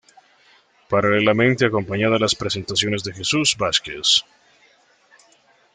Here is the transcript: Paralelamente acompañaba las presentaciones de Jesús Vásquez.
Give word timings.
Paralelamente 0.89 1.63
acompañaba 1.67 2.17
las 2.17 2.33
presentaciones 2.33 3.03
de 3.03 3.13
Jesús 3.13 3.55
Vásquez. 3.55 4.23